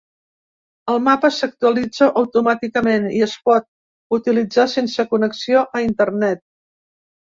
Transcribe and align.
El 0.93 1.01
mapa 1.07 1.31
s’actualitza 1.35 2.07
automàticament 2.23 3.07
i 3.21 3.23
es 3.29 3.37
pot 3.51 3.69
utilitzar 4.21 4.69
sense 4.77 5.11
connexió 5.17 5.67
a 5.81 5.89
internet. 5.95 6.49